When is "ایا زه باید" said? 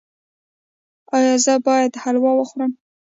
1.15-1.91